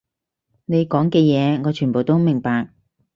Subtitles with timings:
[0.65, 2.69] 你講嘅嘢，我全部都明白